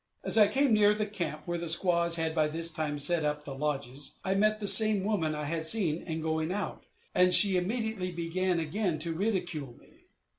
[0.23, 3.45] As I came near the camp, where the squaws had by this time set up
[3.45, 7.55] the lodges, I met the same woman I had seen in going out, and she
[7.55, 10.05] immediately began again to ridicule me.